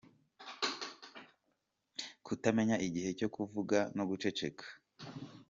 [2.25, 4.65] Kutamenya igihe cyo kuvuga no guceceka.